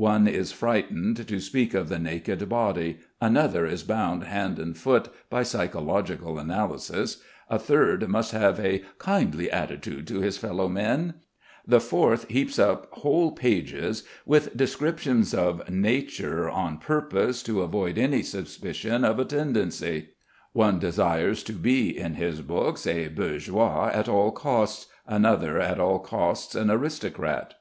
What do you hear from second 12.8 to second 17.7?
whole pages with descriptions of nature on purpose to